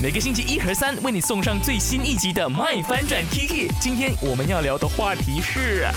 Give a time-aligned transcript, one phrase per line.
[0.00, 3.68] 每个星期一和三为你送上最新一集的《麦翻转 Kiki》。
[3.80, 5.88] 今天我们要聊的话题是。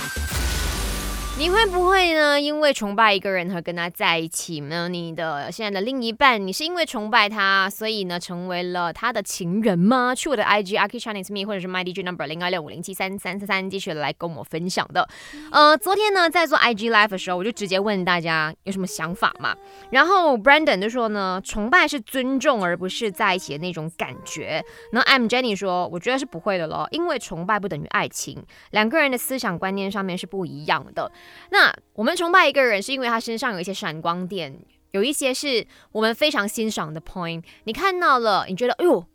[1.42, 2.39] 你会不会呢？
[2.39, 4.88] 因为崇拜一个人而跟他在一起呢？
[4.88, 10.13] 你的现在的另一半，你是因为崇拜他，所以呢成为了他的情人吗？
[10.13, 15.10] 去我的 IG Aki Chinese Me 或者是 My DJ Number 零二六五零七三三三三继续来跟我分享的。
[15.51, 19.55] 呃，昨天呢在做 IG Live 的时候，我就直接问大家有什么想法嘛？
[19.89, 24.63] 然后 Brandon 就说呢，崇拜是尊重而不是在一起的那种感觉。
[24.91, 31.12] 然后 I'm Jenny 说，我觉得是不会的咯，因为崇拜不等于爱情，两个人的思想观念上面是不一样的。
[31.49, 34.59] 那我们崇拜一个人，是因为他身上有一些闪光点，
[34.91, 37.44] 有一些是我们非常欣赏的 point。
[37.66, 39.05] 你看到了，你觉得，哎呦，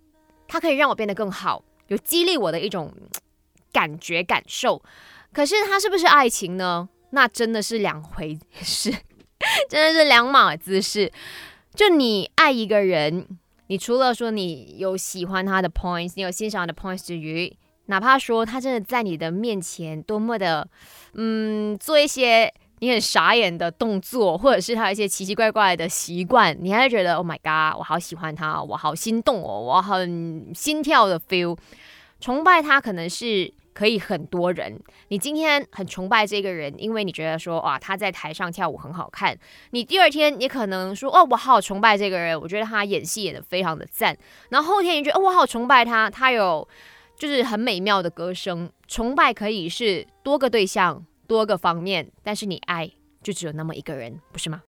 [0.47, 2.93] 他可以让我变得更好，有激励我的一种
[3.73, 4.83] 感觉感受。
[5.33, 6.89] 可是他是不是爱情呢？
[7.11, 8.91] 那真的是两回事，
[9.69, 11.13] 真的是两码子事。
[11.75, 13.27] 就你爱一个人，
[13.67, 17.55] 你除了说你有喜欢他的 point，你有欣赏的 point 之余。
[17.87, 20.69] 哪怕说他真的在你的面前多么的，
[21.15, 31.57] 嗯，做一些你很傻眼的动作，或者是他一些奇奇怪怪的习惯，你还是觉得 Oh my God，我好喜欢他，我好心动哦，我很心跳的 feel，
[32.21, 34.79] 崇拜他可能是可以很多人。
[35.09, 39.39] 你今天很崇拜这个人，因为你觉得说哇他在台上跳舞很好看，
[39.71, 44.15] 你第二天你可能说哦我好崇拜这个人，我觉得他演戏演的非常的赞，
[44.51, 46.67] 然后后天你觉得哦我好崇拜他，他有。
[47.17, 52.91] 就是很美妙的歌声，崇拜可以是多个对象、多个方面，但是你爱
[53.23, 54.63] 就只有那么一个人，不是吗？